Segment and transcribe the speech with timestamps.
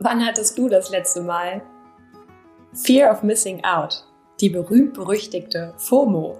[0.00, 1.62] Wann hattest du das letzte Mal
[2.72, 4.04] Fear of Missing Out,
[4.40, 6.36] die berühmt-berüchtigte FOMO?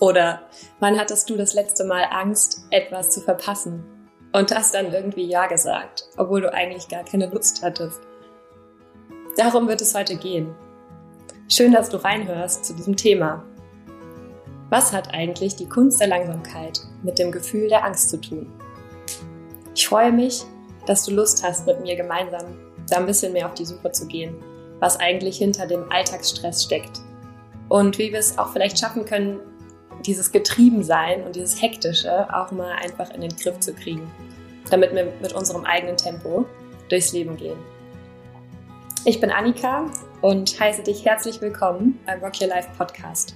[0.00, 0.40] Oder
[0.80, 3.84] wann hattest du das letzte Mal Angst, etwas zu verpassen
[4.32, 8.00] und hast dann irgendwie Ja gesagt, obwohl du eigentlich gar keine Lust hattest?
[9.36, 10.54] Darum wird es heute gehen.
[11.48, 13.44] Schön, dass du reinhörst zu diesem Thema.
[14.70, 18.50] Was hat eigentlich die Kunst der Langsamkeit mit dem Gefühl der Angst zu tun?
[19.74, 20.46] Ich freue mich,
[20.86, 22.44] dass du Lust hast, mit mir gemeinsam
[22.88, 24.34] da ein bisschen mehr auf die Suche zu gehen,
[24.80, 27.00] was eigentlich hinter dem Alltagsstress steckt.
[27.68, 29.40] Und wie wir es auch vielleicht schaffen können,
[30.04, 34.10] dieses Getriebensein und dieses Hektische auch mal einfach in den Griff zu kriegen,
[34.70, 36.44] damit wir mit unserem eigenen Tempo
[36.88, 37.58] durchs Leben gehen.
[39.06, 39.86] Ich bin Annika
[40.20, 43.34] und heiße dich herzlich willkommen beim Rock Your Life Podcast.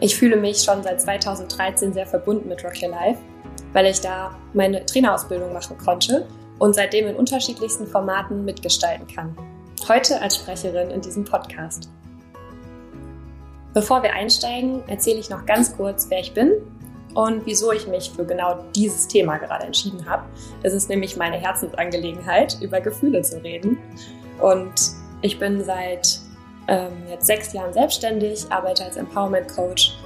[0.00, 3.20] Ich fühle mich schon seit 2013 sehr verbunden mit Rock Your Life,
[3.72, 6.26] weil ich da meine Trainerausbildung machen konnte
[6.58, 9.36] und seitdem in unterschiedlichsten Formaten mitgestalten kann.
[9.88, 11.90] Heute als Sprecherin in diesem Podcast.
[13.74, 16.52] Bevor wir einsteigen, erzähle ich noch ganz kurz, wer ich bin
[17.14, 20.24] und wieso ich mich für genau dieses Thema gerade entschieden habe.
[20.62, 23.78] Es ist nämlich meine Herzensangelegenheit, über Gefühle zu reden.
[24.40, 24.72] Und
[25.22, 26.20] ich bin seit
[26.68, 29.96] ähm, jetzt sechs Jahren selbstständig, arbeite als Empowerment Coach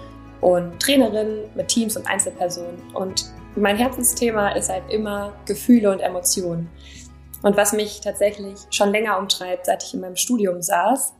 [0.41, 2.81] und Trainerin mit Teams und Einzelpersonen.
[2.95, 3.27] Und
[3.61, 6.71] mein Herzensthema ist halt immer Gefühle und Emotionen.
[7.43, 11.15] Und was mich tatsächlich schon länger umtreibt, seit ich in meinem Studium saß,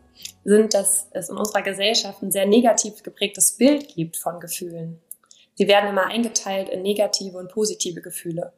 [0.45, 5.01] sind, dass es in unserer Gesellschaft ein sehr negativ geprägtes Bild gibt von Gefühlen.
[5.55, 8.53] Sie werden immer eingeteilt in negative und positive Gefühle.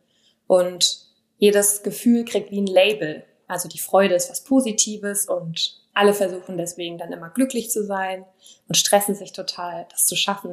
[0.46, 1.06] Und
[1.38, 3.24] jedes Gefühl kriegt wie ein Label.
[3.46, 8.24] Also die Freude ist was Positives und alle versuchen deswegen dann immer glücklich zu sein
[8.68, 10.52] und stressen sich total, das zu schaffen.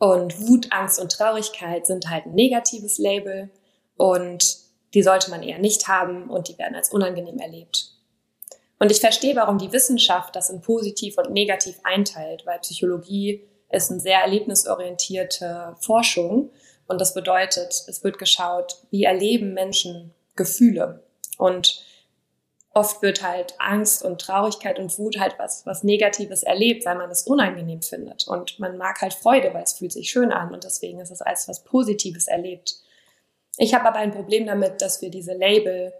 [0.00, 3.50] Und Wut, Angst und Traurigkeit sind halt ein negatives Label.
[3.98, 4.56] Und
[4.94, 7.92] die sollte man eher nicht haben und die werden als unangenehm erlebt.
[8.78, 13.90] Und ich verstehe, warum die Wissenschaft das in positiv und negativ einteilt, weil Psychologie ist
[13.90, 16.50] eine sehr erlebnisorientierte Forschung.
[16.88, 21.04] Und das bedeutet, es wird geschaut, wie erleben Menschen Gefühle.
[21.36, 21.84] Und
[22.72, 27.10] oft wird halt Angst und Traurigkeit und Wut halt was, was Negatives erlebt, weil man
[27.10, 28.28] es unangenehm findet.
[28.28, 31.22] Und man mag halt Freude, weil es fühlt sich schön an und deswegen ist es
[31.22, 32.76] als was Positives erlebt.
[33.56, 35.92] Ich habe aber ein Problem damit, dass wir diese Label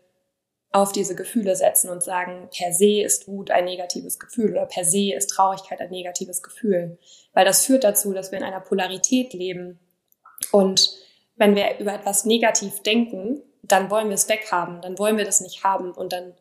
[0.72, 4.84] auf diese Gefühle setzen und sagen, per se ist Wut ein negatives Gefühl oder per
[4.84, 6.98] se ist Traurigkeit ein negatives Gefühl.
[7.32, 9.80] Weil das führt dazu, dass wir in einer Polarität leben.
[10.52, 10.96] Und
[11.34, 15.40] wenn wir über etwas negativ denken, dann wollen wir es weghaben, dann wollen wir das
[15.40, 16.34] nicht haben und dann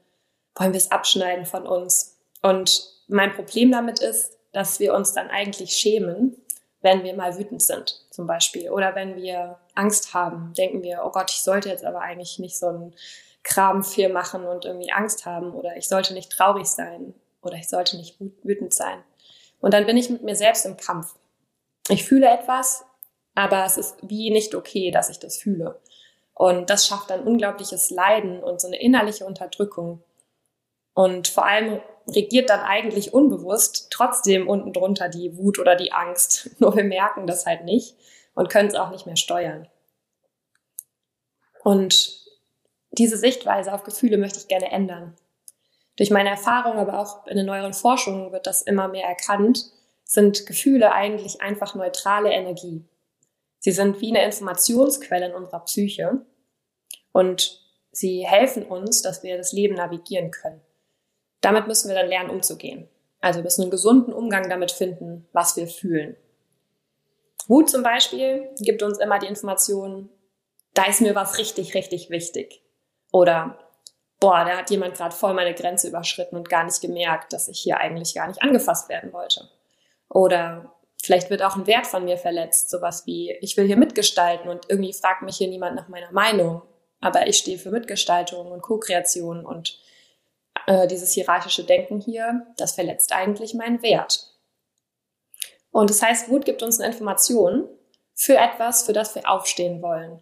[0.60, 2.18] wollen wir es abschneiden von uns.
[2.42, 6.36] Und mein Problem damit ist, dass wir uns dann eigentlich schämen,
[6.82, 8.70] wenn wir mal wütend sind, zum Beispiel.
[8.70, 12.58] Oder wenn wir Angst haben, denken wir, oh Gott, ich sollte jetzt aber eigentlich nicht
[12.58, 12.96] so ein
[13.44, 15.54] Kram viel machen und irgendwie Angst haben.
[15.54, 17.14] Oder ich sollte nicht traurig sein.
[17.42, 19.04] Oder ich sollte nicht wütend sein.
[19.60, 21.16] Und dann bin ich mit mir selbst im Kampf.
[21.90, 22.86] Ich fühle etwas,
[23.36, 25.80] aber es ist wie nicht okay, dass ich das fühle.
[26.34, 30.04] Und das schafft dann unglaubliches Leiden und so eine innerliche Unterdrückung.
[31.00, 31.80] Und vor allem
[32.10, 36.50] regiert dann eigentlich unbewusst trotzdem unten drunter die Wut oder die Angst.
[36.60, 37.96] Nur wir merken das halt nicht
[38.34, 39.70] und können es auch nicht mehr steuern.
[41.64, 42.20] Und
[42.92, 45.16] diese Sichtweise auf Gefühle möchte ich gerne ändern.
[45.96, 49.72] Durch meine Erfahrung, aber auch in den neueren Forschungen wird das immer mehr erkannt,
[50.04, 52.84] sind Gefühle eigentlich einfach neutrale Energie.
[53.60, 56.26] Sie sind wie eine Informationsquelle in unserer Psyche
[57.14, 57.62] und
[57.94, 60.60] sie helfen uns, dass wir das Leben navigieren können.
[61.42, 62.88] Damit müssen wir dann lernen, umzugehen.
[63.22, 66.16] Also wir müssen einen gesunden Umgang damit finden, was wir fühlen.
[67.48, 70.10] Wut zum Beispiel gibt uns immer die Information,
[70.74, 72.62] da ist mir was richtig, richtig wichtig.
[73.12, 73.58] Oder,
[74.20, 77.60] boah, da hat jemand gerade voll meine Grenze überschritten und gar nicht gemerkt, dass ich
[77.60, 79.50] hier eigentlich gar nicht angefasst werden wollte.
[80.10, 84.50] Oder vielleicht wird auch ein Wert von mir verletzt, sowas wie, ich will hier mitgestalten
[84.50, 86.62] und irgendwie fragt mich hier niemand nach meiner Meinung.
[87.02, 89.80] Aber ich stehe für Mitgestaltung und Co-Kreation und
[90.70, 94.28] äh, dieses hierarchische Denken hier, das verletzt eigentlich meinen Wert.
[95.72, 97.68] Und das heißt, Wut gibt uns eine Information
[98.14, 100.22] für etwas, für das wir aufstehen wollen.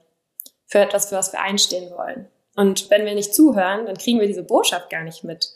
[0.65, 2.29] Für etwas, für was wir einstehen wollen.
[2.55, 5.51] Und wenn wir nicht zuhören, dann kriegen wir diese Botschaft gar nicht mit,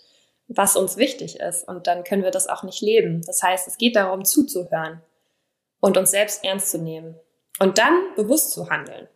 [0.50, 1.66] was uns wichtig ist.
[1.66, 3.22] Und dann können wir das auch nicht leben.
[3.26, 5.02] Das heißt, es geht darum, zuzuhören
[5.80, 7.18] und uns selbst ernst zu nehmen.
[7.60, 9.08] Und dann bewusst zu handeln.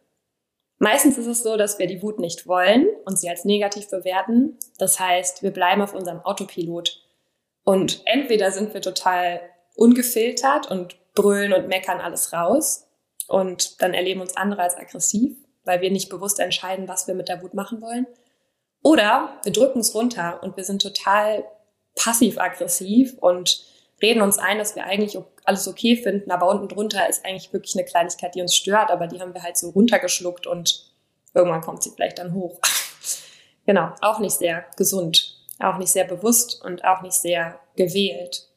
[0.78, 4.58] Meistens ist es so, dass wir die Wut nicht wollen und sie als negativ bewerten.
[4.78, 7.02] Das heißt, wir bleiben auf unserem Autopilot.
[7.64, 9.42] Und entweder sind wir total
[9.76, 12.88] ungefiltert und brüllen und meckern alles raus
[13.28, 17.30] und dann erleben uns andere als aggressiv, weil wir nicht bewusst entscheiden, was wir mit
[17.30, 18.06] der Wut machen wollen.
[18.84, 21.46] Oder wir drücken es runter und wir sind total
[21.96, 23.66] passiv-aggressiv und
[24.02, 27.76] reden uns ein, dass wir eigentlich alles okay finden, aber unten drunter ist eigentlich wirklich
[27.76, 30.92] eine Kleinigkeit, die uns stört, aber die haben wir halt so runtergeschluckt und
[31.34, 32.60] irgendwann kommt sie vielleicht dann hoch.
[33.66, 38.50] genau, auch nicht sehr gesund, auch nicht sehr bewusst und auch nicht sehr gewählt.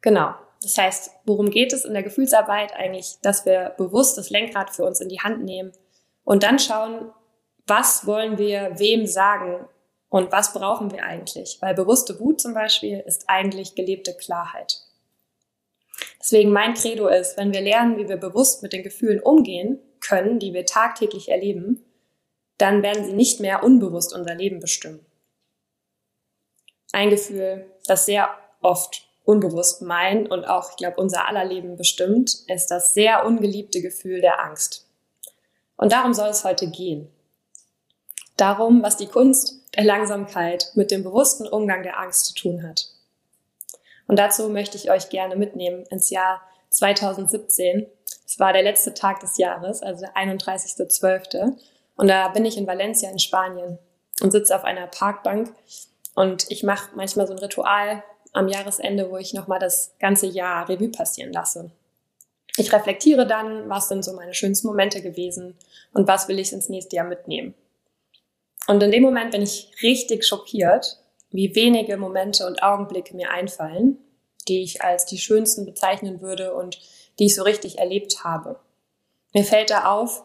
[0.00, 0.34] Genau.
[0.62, 4.84] Das heißt, worum geht es in der Gefühlsarbeit eigentlich, dass wir bewusst das Lenkrad für
[4.84, 5.72] uns in die Hand nehmen
[6.22, 7.10] und dann schauen,
[7.66, 9.68] was wollen wir wem sagen
[10.08, 11.58] und was brauchen wir eigentlich?
[11.60, 14.82] Weil bewusste Wut zum Beispiel ist eigentlich gelebte Klarheit.
[16.22, 20.38] Deswegen mein Credo ist, wenn wir lernen, wie wir bewusst mit den Gefühlen umgehen können,
[20.38, 21.84] die wir tagtäglich erleben,
[22.58, 25.04] dann werden sie nicht mehr unbewusst unser Leben bestimmen.
[26.92, 28.30] Ein Gefühl, das sehr
[28.60, 33.80] oft unbewusst mein und auch, ich glaube, unser aller Leben bestimmt, ist das sehr ungeliebte
[33.80, 34.86] Gefühl der Angst.
[35.76, 37.08] Und darum soll es heute gehen.
[38.36, 42.91] Darum, was die Kunst der Langsamkeit mit dem bewussten Umgang der Angst zu tun hat.
[44.06, 47.86] Und dazu möchte ich euch gerne mitnehmen ins Jahr 2017.
[48.26, 51.56] Es war der letzte Tag des Jahres, also der 31.12.
[51.96, 53.78] Und da bin ich in Valencia in Spanien
[54.20, 55.54] und sitze auf einer Parkbank
[56.14, 58.02] und ich mache manchmal so ein Ritual
[58.32, 61.70] am Jahresende, wo ich nochmal das ganze Jahr Revue passieren lasse.
[62.56, 65.56] Ich reflektiere dann, was sind so meine schönsten Momente gewesen
[65.94, 67.54] und was will ich ins nächste Jahr mitnehmen.
[68.66, 71.01] Und in dem Moment bin ich richtig schockiert,
[71.32, 73.98] wie wenige Momente und Augenblicke mir einfallen,
[74.48, 76.78] die ich als die schönsten bezeichnen würde und
[77.18, 78.58] die ich so richtig erlebt habe.
[79.32, 80.24] Mir fällt da auf,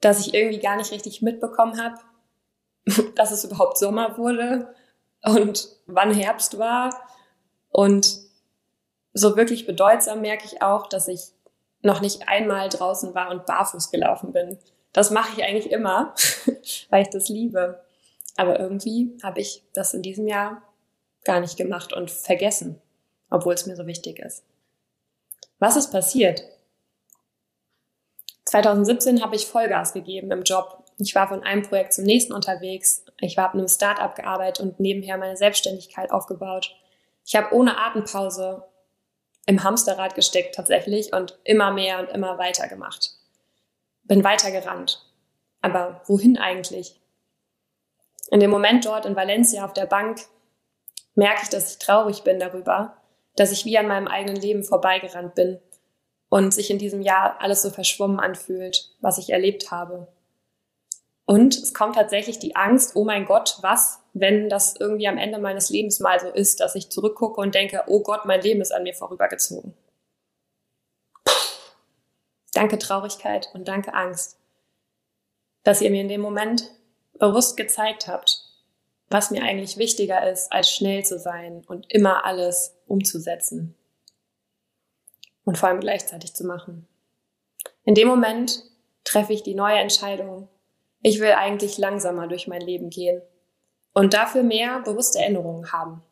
[0.00, 1.96] dass ich irgendwie gar nicht richtig mitbekommen habe,
[3.14, 4.74] dass es überhaupt Sommer wurde
[5.24, 6.94] und wann Herbst war.
[7.70, 8.18] Und
[9.14, 11.28] so wirklich bedeutsam merke ich auch, dass ich
[11.82, 14.58] noch nicht einmal draußen war und barfuß gelaufen bin.
[14.92, 16.14] Das mache ich eigentlich immer,
[16.90, 17.82] weil ich das liebe.
[18.36, 20.62] Aber irgendwie habe ich das in diesem Jahr
[21.24, 22.80] gar nicht gemacht und vergessen,
[23.30, 24.44] obwohl es mir so wichtig ist.
[25.58, 26.42] Was ist passiert?
[28.46, 30.84] 2017 habe ich Vollgas gegeben im Job.
[30.98, 33.04] Ich war von einem Projekt zum nächsten unterwegs.
[33.20, 36.74] Ich war in einem Startup gearbeitet und nebenher meine Selbstständigkeit aufgebaut.
[37.24, 38.64] Ich habe ohne Atempause
[39.46, 43.12] im Hamsterrad gesteckt tatsächlich und immer mehr und immer weiter gemacht.
[44.04, 45.06] Bin weiter gerannt.
[45.60, 47.00] Aber wohin eigentlich?
[48.32, 50.22] In dem Moment dort in Valencia auf der Bank
[51.14, 52.96] merke ich, dass ich traurig bin darüber,
[53.36, 55.60] dass ich wie an meinem eigenen Leben vorbeigerannt bin
[56.30, 60.08] und sich in diesem Jahr alles so verschwommen anfühlt, was ich erlebt habe.
[61.26, 65.38] Und es kommt tatsächlich die Angst, oh mein Gott, was, wenn das irgendwie am Ende
[65.38, 68.72] meines Lebens mal so ist, dass ich zurückgucke und denke, oh Gott, mein Leben ist
[68.72, 69.74] an mir vorübergezogen.
[72.54, 74.38] Danke Traurigkeit und danke Angst,
[75.64, 76.70] dass ihr mir in dem Moment
[77.22, 78.42] bewusst gezeigt habt,
[79.08, 83.76] was mir eigentlich wichtiger ist, als schnell zu sein und immer alles umzusetzen.
[85.44, 86.88] Und vor allem gleichzeitig zu machen.
[87.84, 88.64] In dem Moment
[89.04, 90.48] treffe ich die neue Entscheidung.
[91.00, 93.22] Ich will eigentlich langsamer durch mein Leben gehen
[93.92, 96.02] und dafür mehr bewusste Erinnerungen haben.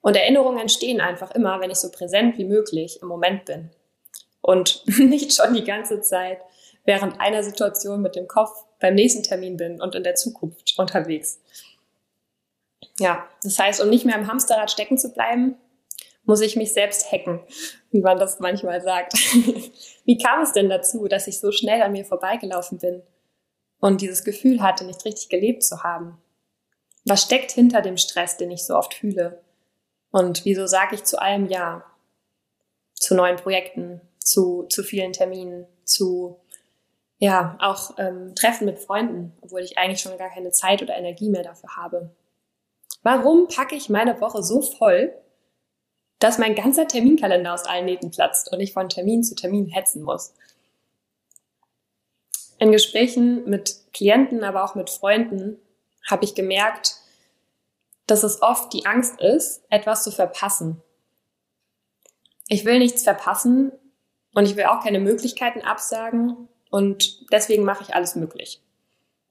[0.00, 3.70] Und Erinnerungen entstehen einfach immer, wenn ich so präsent wie möglich im Moment bin.
[4.42, 6.38] Und nicht schon die ganze Zeit
[6.84, 8.50] während einer Situation mit dem Kopf
[8.80, 11.40] beim nächsten Termin bin und in der Zukunft unterwegs.
[12.98, 15.56] Ja, das heißt, um nicht mehr im Hamsterrad stecken zu bleiben,
[16.24, 17.40] muss ich mich selbst hacken,
[17.90, 19.14] wie man das manchmal sagt.
[20.04, 23.02] wie kam es denn dazu, dass ich so schnell an mir vorbeigelaufen bin
[23.80, 26.18] und dieses Gefühl hatte, nicht richtig gelebt zu haben?
[27.04, 29.40] Was steckt hinter dem Stress, den ich so oft fühle?
[30.10, 31.84] Und wieso sage ich zu allem Ja?
[32.94, 36.38] Zu neuen Projekten, zu, zu vielen Terminen, zu
[37.22, 41.30] ja, auch ähm, Treffen mit Freunden, obwohl ich eigentlich schon gar keine Zeit oder Energie
[41.30, 42.10] mehr dafür habe.
[43.04, 45.14] Warum packe ich meine Woche so voll,
[46.18, 50.02] dass mein ganzer Terminkalender aus allen Nähten platzt und ich von Termin zu Termin hetzen
[50.02, 50.34] muss?
[52.58, 55.58] In Gesprächen mit Klienten, aber auch mit Freunden
[56.08, 56.96] habe ich gemerkt,
[58.08, 60.82] dass es oft die Angst ist, etwas zu verpassen.
[62.48, 63.70] Ich will nichts verpassen
[64.34, 68.62] und ich will auch keine Möglichkeiten absagen und deswegen mache ich alles möglich.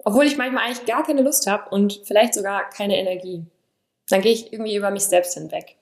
[0.03, 3.45] Obwohl ich manchmal eigentlich gar keine Lust habe und vielleicht sogar keine Energie.
[4.09, 5.77] Dann gehe ich irgendwie über mich selbst hinweg.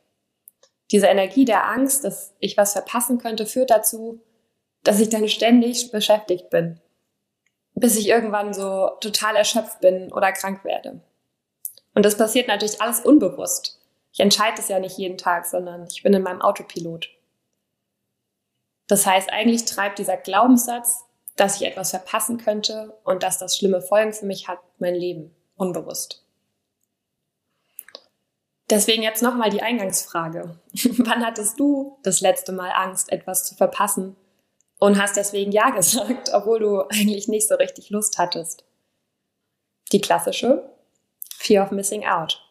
[0.92, 4.22] Diese Energie der Angst, dass ich was verpassen könnte, führt dazu,
[4.84, 6.80] dass ich dann ständig beschäftigt bin.
[7.76, 11.02] Bis ich irgendwann so total erschöpft bin oder krank werde.
[11.94, 13.80] Und das passiert natürlich alles unbewusst.
[14.12, 17.10] Ich entscheide es ja nicht jeden Tag, sondern ich bin in meinem Autopilot.
[18.90, 21.06] Das heißt, eigentlich treibt dieser Glaubenssatz
[21.40, 25.36] dass ich etwas verpassen könnte und dass das schlimme Folgen für mich hat, mein Leben.
[25.56, 26.26] unbewusst.
[28.70, 30.58] Deswegen jetzt nochmal die Eingangsfrage.
[31.00, 34.16] Wann hattest du das letzte Mal Angst, etwas zu verpassen
[34.78, 38.64] und hast deswegen Ja gesagt, obwohl du eigentlich nicht so richtig Lust hattest?
[39.92, 40.70] Die klassische
[41.38, 42.42] Fear of Missing Out.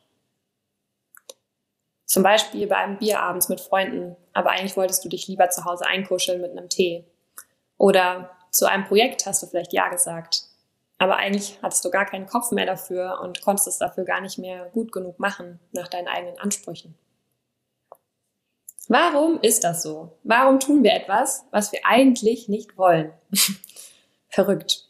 [2.09, 5.67] Zum Beispiel bei einem Bier abends mit Freunden, aber eigentlich wolltest du dich lieber zu
[5.67, 7.05] Hause einkuscheln mit einem Tee.
[7.77, 10.45] Oder zu einem Projekt hast du vielleicht Ja gesagt,
[10.97, 14.39] aber eigentlich hattest du gar keinen Kopf mehr dafür und konntest es dafür gar nicht
[14.39, 16.97] mehr gut genug machen nach deinen eigenen Ansprüchen.
[18.89, 20.17] Warum ist das so?
[20.23, 23.13] Warum tun wir etwas, was wir eigentlich nicht wollen?
[24.31, 24.89] Verrückt.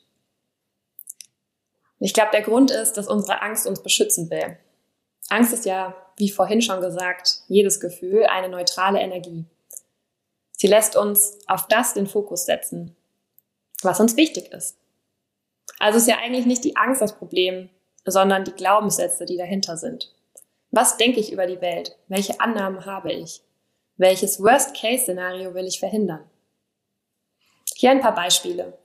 [1.99, 4.57] Ich glaube, der Grund ist, dass unsere Angst uns beschützen will.
[5.29, 9.45] Angst ist ja, wie vorhin schon gesagt, jedes Gefühl eine neutrale Energie.
[10.53, 12.97] Sie lässt uns auf das den Fokus setzen,
[13.83, 14.77] was uns wichtig ist.
[15.79, 17.69] Also ist ja eigentlich nicht die Angst das Problem,
[18.05, 20.13] sondern die Glaubenssätze, die dahinter sind.
[20.71, 21.97] Was denke ich über die Welt?
[22.09, 23.43] Welche Annahmen habe ich?
[23.97, 26.29] Welches Worst-Case-Szenario will ich verhindern?
[27.75, 28.77] Hier ein paar Beispiele,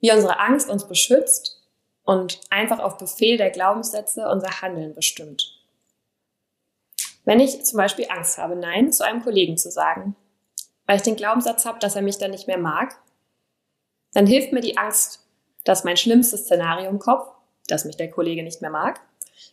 [0.00, 1.62] wie unsere Angst uns beschützt
[2.04, 5.63] und einfach auf Befehl der Glaubenssätze unser Handeln bestimmt.
[7.24, 10.16] Wenn ich zum Beispiel Angst habe, Nein zu einem Kollegen zu sagen,
[10.86, 12.96] weil ich den Glaubenssatz habe, dass er mich dann nicht mehr mag,
[14.12, 15.24] dann hilft mir die Angst
[15.64, 17.28] dass mein schlimmstes Szenario im Kopf,
[17.66, 19.00] dass mich der Kollege nicht mehr mag,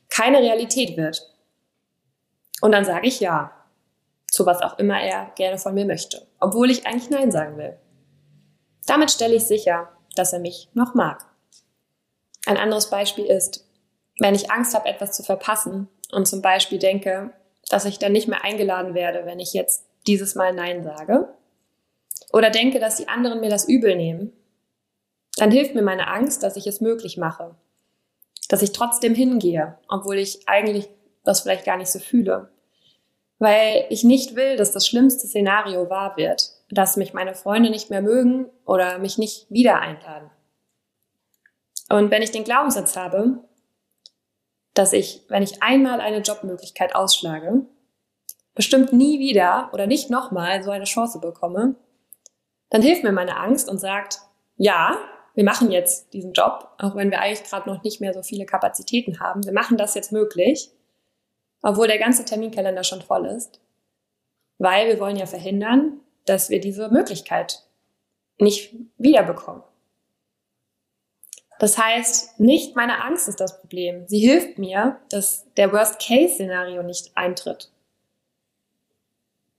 [0.09, 1.33] keine Realität wird.
[2.61, 3.51] Und dann sage ich ja,
[4.27, 7.77] zu was auch immer er gerne von mir möchte, obwohl ich eigentlich Nein sagen will.
[8.85, 11.25] Damit stelle ich sicher, dass er mich noch mag.
[12.45, 13.67] Ein anderes Beispiel ist,
[14.19, 17.33] wenn ich Angst habe, etwas zu verpassen und zum Beispiel denke,
[17.69, 21.29] dass ich dann nicht mehr eingeladen werde, wenn ich jetzt dieses Mal Nein sage,
[22.33, 24.33] oder denke, dass die anderen mir das übel nehmen,
[25.37, 27.55] dann hilft mir meine Angst, dass ich es möglich mache.
[28.49, 30.89] Dass ich trotzdem hingehe, obwohl ich eigentlich
[31.23, 32.49] das vielleicht gar nicht so fühle.
[33.39, 37.89] Weil ich nicht will, dass das schlimmste Szenario wahr wird, dass mich meine Freunde nicht
[37.89, 40.29] mehr mögen oder mich nicht wieder einladen.
[41.89, 43.39] Und wenn ich den Glaubenssatz habe,
[44.73, 47.65] dass ich, wenn ich einmal eine Jobmöglichkeit ausschlage,
[48.55, 51.75] bestimmt nie wieder oder nicht nochmal so eine Chance bekomme,
[52.69, 54.19] dann hilft mir meine Angst und sagt,
[54.55, 54.97] ja,
[55.33, 58.45] wir machen jetzt diesen Job, auch wenn wir eigentlich gerade noch nicht mehr so viele
[58.45, 59.45] Kapazitäten haben.
[59.45, 60.71] Wir machen das jetzt möglich,
[61.61, 63.61] obwohl der ganze Terminkalender schon voll ist,
[64.57, 67.63] weil wir wollen ja verhindern, dass wir diese Möglichkeit
[68.37, 69.63] nicht wiederbekommen.
[71.61, 74.07] Das heißt, nicht meine Angst ist das Problem.
[74.07, 77.71] Sie hilft mir, dass der Worst-Case-Szenario nicht eintritt.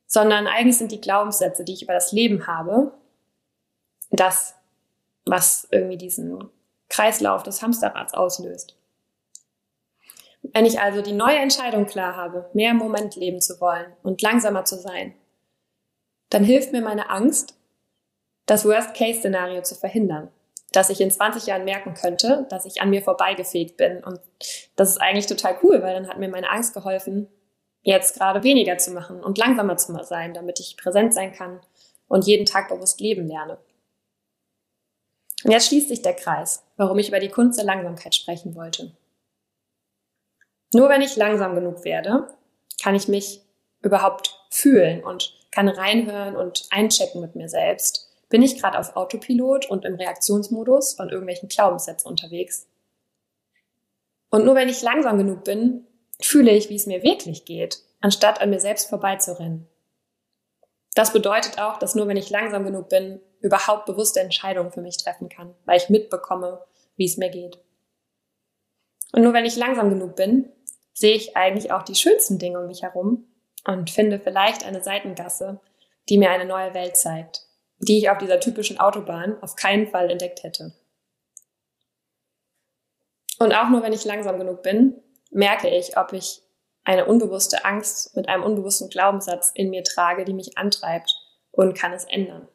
[0.08, 2.92] Sondern eigentlich sind die Glaubenssätze, die ich über das Leben habe,
[4.10, 4.56] das
[5.26, 6.50] was irgendwie diesen
[6.88, 8.76] Kreislauf des Hamsterrads auslöst.
[10.42, 14.22] Wenn ich also die neue Entscheidung klar habe, mehr im Moment leben zu wollen und
[14.22, 15.14] langsamer zu sein,
[16.30, 17.56] dann hilft mir meine Angst,
[18.46, 20.32] das Worst-Case-Szenario zu verhindern.
[20.72, 24.02] Dass ich in 20 Jahren merken könnte, dass ich an mir vorbeigefegt bin.
[24.02, 24.20] Und
[24.76, 27.28] das ist eigentlich total cool, weil dann hat mir meine Angst geholfen,
[27.82, 31.60] jetzt gerade weniger zu machen und langsamer zu sein, damit ich präsent sein kann
[32.08, 33.58] und jeden Tag bewusst leben lerne.
[35.44, 38.92] Und jetzt schließt sich der Kreis, warum ich über die Kunst der Langsamkeit sprechen wollte.
[40.72, 42.28] Nur wenn ich langsam genug werde,
[42.82, 43.42] kann ich mich
[43.82, 48.11] überhaupt fühlen und kann reinhören und einchecken mit mir selbst.
[48.32, 52.66] Bin ich gerade auf Autopilot und im Reaktionsmodus von irgendwelchen Glaubenssätzen unterwegs?
[54.30, 55.86] Und nur wenn ich langsam genug bin,
[56.18, 59.68] fühle ich, wie es mir wirklich geht, anstatt an mir selbst vorbeizurennen.
[60.94, 64.96] Das bedeutet auch, dass nur wenn ich langsam genug bin, überhaupt bewusste Entscheidungen für mich
[64.96, 66.64] treffen kann, weil ich mitbekomme,
[66.96, 67.58] wie es mir geht.
[69.12, 70.48] Und nur wenn ich langsam genug bin,
[70.94, 73.26] sehe ich eigentlich auch die schönsten Dinge um mich herum
[73.66, 75.60] und finde vielleicht eine Seitengasse,
[76.08, 77.51] die mir eine neue Welt zeigt,
[77.82, 80.72] die ich auf dieser typischen Autobahn auf keinen Fall entdeckt hätte.
[83.38, 86.42] Und auch nur wenn ich langsam genug bin, merke ich, ob ich
[86.84, 91.12] eine unbewusste Angst mit einem unbewussten Glaubenssatz in mir trage, die mich antreibt
[91.50, 92.48] und kann es ändern.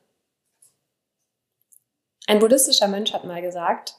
[2.25, 3.95] Ein buddhistischer Mönch hat mal gesagt,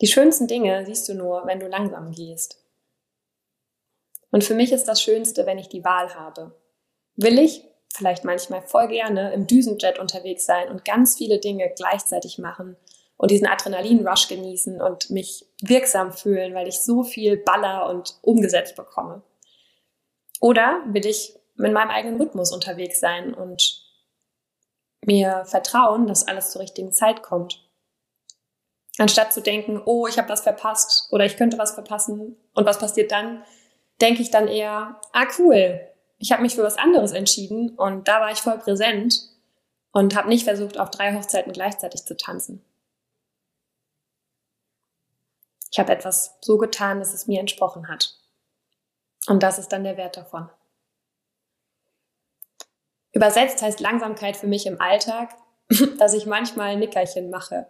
[0.00, 2.64] die schönsten Dinge siehst du nur, wenn du langsam gehst.
[4.30, 6.58] Und für mich ist das Schönste, wenn ich die Wahl habe.
[7.16, 12.38] Will ich vielleicht manchmal voll gerne im Düsenjet unterwegs sein und ganz viele Dinge gleichzeitig
[12.38, 12.76] machen
[13.16, 18.76] und diesen Adrenalin-Rush genießen und mich wirksam fühlen, weil ich so viel Baller und umgesetzt
[18.76, 19.22] bekomme.
[20.40, 23.82] Oder will ich mit meinem eigenen Rhythmus unterwegs sein und
[25.04, 27.68] mir vertrauen, dass alles zur richtigen Zeit kommt.
[28.98, 32.78] Anstatt zu denken, oh, ich habe was verpasst oder ich könnte was verpassen und was
[32.78, 33.44] passiert dann,
[34.00, 35.91] denke ich dann eher, ah cool,
[36.22, 39.28] ich habe mich für was anderes entschieden und da war ich voll präsent
[39.90, 42.64] und habe nicht versucht, auf drei Hochzeiten gleichzeitig zu tanzen.
[45.72, 48.16] Ich habe etwas so getan, dass es mir entsprochen hat.
[49.26, 50.48] Und das ist dann der Wert davon.
[53.10, 55.34] Übersetzt heißt Langsamkeit für mich im Alltag,
[55.98, 57.66] dass ich manchmal Nickerchen mache.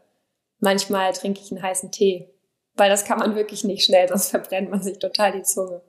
[0.59, 2.29] Manchmal trinke ich einen heißen Tee,
[2.75, 5.81] weil das kann man wirklich nicht schnell, sonst verbrennt man sich total die Zunge.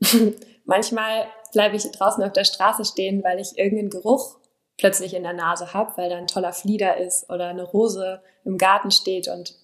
[0.64, 4.38] manchmal bleibe ich draußen auf der Straße stehen, weil ich irgendeinen Geruch
[4.78, 8.58] plötzlich in der Nase habe, weil da ein toller Flieder ist oder eine Rose im
[8.58, 9.54] Garten steht und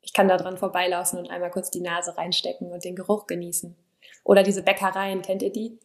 [0.00, 3.76] ich kann da dran vorbeilaufen und einmal kurz die Nase reinstecken und den Geruch genießen.
[4.24, 5.78] Oder diese Bäckereien, kennt ihr die?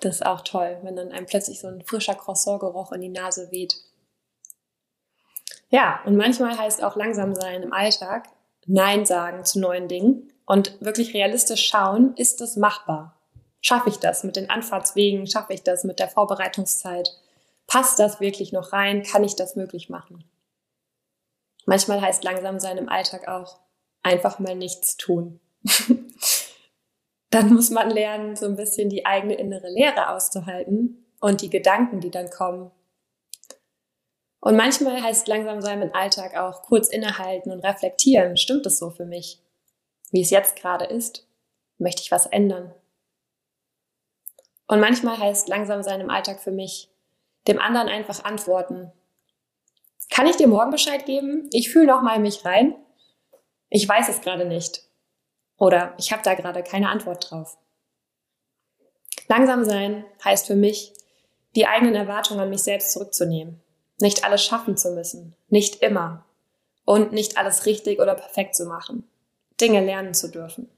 [0.00, 3.50] Das ist auch toll, wenn dann einem plötzlich so ein frischer Croissant-Geruch in die Nase
[3.50, 3.76] weht.
[5.68, 8.28] Ja, und manchmal heißt auch langsam sein im Alltag,
[8.66, 13.19] Nein sagen zu neuen Dingen und wirklich realistisch schauen, ist es machbar?
[13.60, 15.26] Schaffe ich das mit den Anfahrtswegen?
[15.26, 17.10] Schaffe ich das mit der Vorbereitungszeit?
[17.66, 19.02] Passt das wirklich noch rein?
[19.02, 20.24] Kann ich das möglich machen?
[21.66, 23.60] Manchmal heißt langsam sein im Alltag auch
[24.02, 25.40] einfach mal nichts tun.
[27.30, 32.00] dann muss man lernen, so ein bisschen die eigene innere Leere auszuhalten und die Gedanken,
[32.00, 32.70] die dann kommen.
[34.40, 38.38] Und manchmal heißt langsam sein im Alltag auch kurz innehalten und reflektieren.
[38.38, 39.38] Stimmt es so für mich?
[40.10, 41.26] Wie es jetzt gerade ist?
[41.78, 42.74] Möchte ich was ändern?
[44.70, 46.88] Und manchmal heißt langsam sein im Alltag für mich,
[47.48, 48.92] dem anderen einfach antworten.
[50.10, 51.50] Kann ich dir morgen Bescheid geben?
[51.52, 52.76] Ich fühle noch mal mich rein.
[53.68, 54.84] Ich weiß es gerade nicht.
[55.56, 57.58] Oder ich habe da gerade keine Antwort drauf.
[59.26, 60.92] Langsam sein heißt für mich,
[61.56, 63.60] die eigenen Erwartungen an mich selbst zurückzunehmen.
[64.00, 65.34] Nicht alles schaffen zu müssen.
[65.48, 66.24] Nicht immer.
[66.84, 69.02] Und nicht alles richtig oder perfekt zu machen.
[69.60, 70.70] Dinge lernen zu dürfen.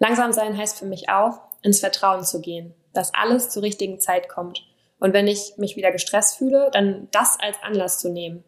[0.00, 4.28] Langsam sein heißt für mich auch, ins Vertrauen zu gehen, dass alles zur richtigen Zeit
[4.28, 4.66] kommt.
[4.98, 8.44] Und wenn ich mich wieder gestresst fühle, dann das als Anlass zu nehmen,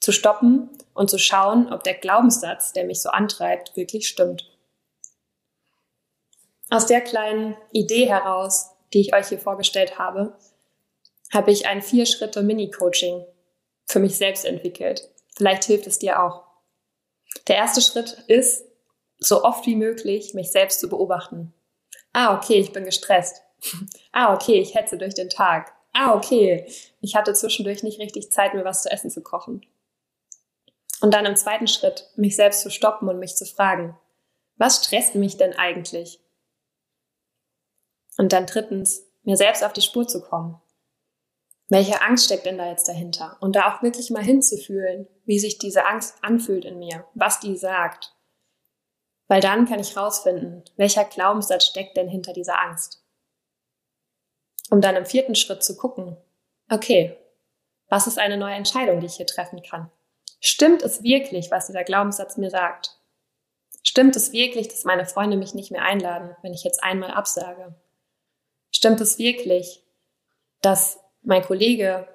[0.00, 4.50] zu stoppen und zu schauen, ob der Glaubenssatz, der mich so antreibt, wirklich stimmt.
[6.68, 10.36] Aus der kleinen Idee heraus, die ich euch hier vorgestellt habe,
[11.32, 13.24] habe ich ein Vier-Schritte-Mini-Coaching
[13.86, 15.08] für mich selbst entwickelt.
[15.36, 16.44] Vielleicht hilft es dir auch.
[17.48, 18.64] Der erste Schritt ist,
[19.18, 21.54] so oft wie möglich mich selbst zu beobachten.
[22.18, 23.42] Ah, okay, ich bin gestresst.
[24.12, 25.74] ah, okay, ich hetze durch den Tag.
[25.92, 26.66] Ah, okay,
[27.02, 29.66] ich hatte zwischendurch nicht richtig Zeit, mir was zu essen zu kochen.
[31.02, 33.98] Und dann im zweiten Schritt, mich selbst zu stoppen und mich zu fragen,
[34.56, 36.18] was stresst mich denn eigentlich?
[38.16, 40.58] Und dann drittens, mir selbst auf die Spur zu kommen.
[41.68, 43.36] Welche Angst steckt denn da jetzt dahinter?
[43.40, 47.58] Und da auch wirklich mal hinzufühlen, wie sich diese Angst anfühlt in mir, was die
[47.58, 48.15] sagt.
[49.28, 53.02] Weil dann kann ich rausfinden, welcher Glaubenssatz steckt denn hinter dieser Angst.
[54.70, 56.16] Um dann im vierten Schritt zu gucken,
[56.70, 57.16] okay,
[57.88, 59.90] was ist eine neue Entscheidung, die ich hier treffen kann?
[60.40, 62.98] Stimmt es wirklich, was dieser Glaubenssatz mir sagt?
[63.82, 67.74] Stimmt es wirklich, dass meine Freunde mich nicht mehr einladen, wenn ich jetzt einmal absage?
[68.70, 69.84] Stimmt es wirklich,
[70.60, 72.08] dass mein Kollege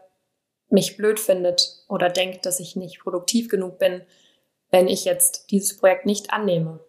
[0.69, 4.05] mich blöd findet oder denkt, dass ich nicht produktiv genug bin,
[4.69, 6.79] wenn ich jetzt dieses Projekt nicht annehme?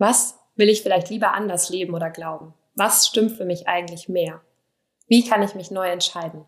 [0.00, 2.54] Was will ich vielleicht lieber anders leben oder glauben?
[2.74, 4.40] Was stimmt für mich eigentlich mehr?
[5.08, 6.46] Wie kann ich mich neu entscheiden?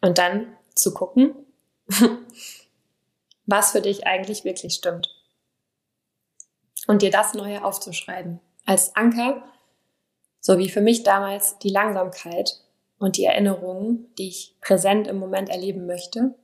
[0.00, 1.34] Und dann zu gucken,
[3.44, 5.14] was für dich eigentlich wirklich stimmt.
[6.86, 8.40] Und dir das Neue aufzuschreiben.
[8.64, 9.44] Als Anker,
[10.40, 12.62] so wie für mich damals die Langsamkeit
[12.96, 16.34] und die Erinnerungen, die ich präsent im Moment erleben möchte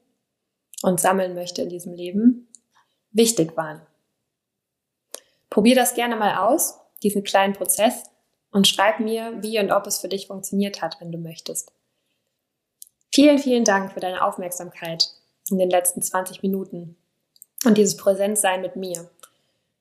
[0.82, 2.46] und sammeln möchte in diesem Leben,
[3.10, 3.86] wichtig waren.
[5.50, 8.04] Probier das gerne mal aus, diesen kleinen Prozess,
[8.52, 11.72] und schreib mir, wie und ob es für dich funktioniert hat, wenn du möchtest.
[13.12, 15.10] Vielen, vielen Dank für deine Aufmerksamkeit
[15.50, 16.96] in den letzten 20 Minuten
[17.64, 19.10] und dieses Präsentsein mit mir.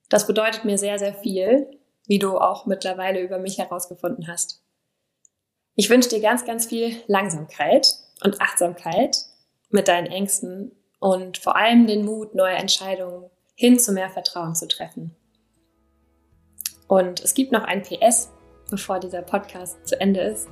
[0.10, 1.70] Das bedeutet mir sehr, sehr viel,
[2.06, 4.64] wie du auch mittlerweile über mich herausgefunden hast.
[5.76, 7.88] Ich wünsche dir ganz, ganz viel Langsamkeit
[8.24, 9.18] und Achtsamkeit
[9.70, 14.68] mit deinen Ängsten und vor allem den Mut, neue Entscheidungen hin zu mehr Vertrauen zu
[14.68, 15.16] treffen.
[16.90, 18.32] Und es gibt noch ein PS,
[18.70, 20.50] bevor dieser Podcast zu Ende ist.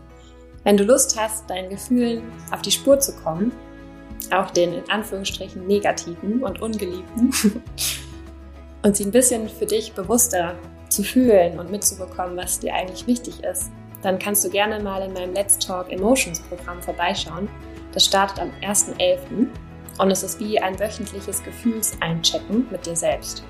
[0.64, 3.52] Wenn du Lust hast, deinen Gefühlen auf die Spur zu kommen,
[4.32, 7.34] auch den in Anführungsstrichen negativen und ungeliebten,
[8.84, 10.56] und sie ein bisschen für dich bewusster
[10.90, 13.72] zu fühlen und mitzubekommen, was dir eigentlich wichtig ist,
[14.04, 17.50] dann kannst du gerne mal in meinem Let's Talk Emotions Programm vorbeischauen.
[17.94, 19.48] Das startet am 1.11.
[19.98, 23.44] und es ist wie ein wöchentliches Gefühlseinchecken mit dir selbst.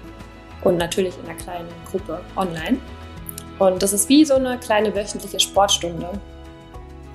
[0.68, 2.78] Und natürlich in einer kleinen Gruppe online.
[3.58, 6.10] Und das ist wie so eine kleine wöchentliche Sportstunde,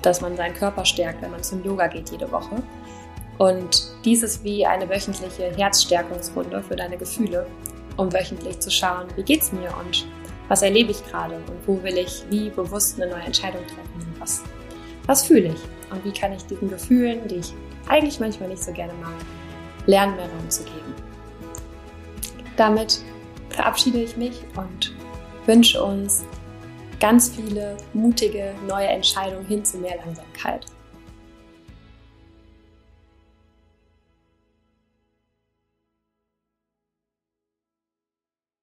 [0.01, 2.63] dass man seinen Körper stärkt, wenn man zum Yoga geht jede Woche.
[3.37, 7.45] Und dies ist wie eine wöchentliche Herzstärkungsrunde für deine Gefühle,
[7.95, 10.07] um wöchentlich zu schauen, wie geht's mir und
[10.47, 14.19] was erlebe ich gerade und wo will ich wie bewusst eine neue Entscheidung treffen und
[14.19, 14.41] was,
[15.05, 17.53] was fühle ich und wie kann ich diesen Gefühlen, die ich
[17.87, 19.13] eigentlich manchmal nicht so gerne mag,
[19.85, 20.95] lernen, mehr Raum zu geben.
[22.57, 23.03] Damit
[23.53, 24.93] verabschiede ich mich und
[25.45, 26.25] wünsche uns
[26.99, 30.65] ganz viele mutige neue Entscheidungen hin zu mehr Langsamkeit.